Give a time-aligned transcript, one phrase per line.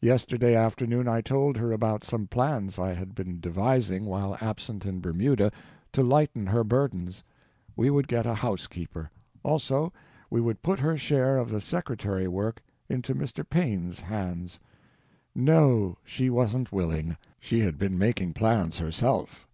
[0.00, 4.98] Yesterday afternoon I told her about some plans I had been devising while absent in
[5.00, 5.52] Bermuda,
[5.92, 7.22] to lighten her burdens.
[7.76, 9.12] We would get a housekeeper;
[9.44, 9.92] also
[10.28, 13.48] we would put her share of the secretary work into Mr.
[13.48, 14.58] Paine's hands.
[15.36, 17.16] No—she wasn't willing.
[17.38, 19.46] She had been making plans herself.